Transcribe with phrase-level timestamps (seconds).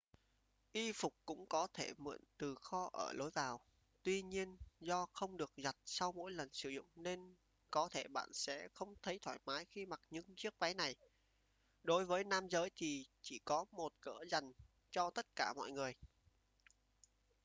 [0.73, 3.59] y phục cũng có thể mượn từ kho ở lối vào
[4.03, 7.35] tuy nhiên do không được giặt sau mỗi lần sử dụng nên
[7.71, 10.95] có thể bạn sẽ không thấy thoải mái khi mặc những chiếc váy này
[11.83, 14.51] đối với nam giới thì chỉ có một cỡ dành
[14.91, 15.93] cho tất cả mọi người